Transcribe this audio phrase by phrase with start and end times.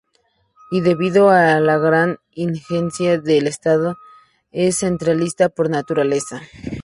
[0.71, 3.97] Y debido a la gran injerencia del Estado
[4.51, 6.41] es centralista por naturaleza.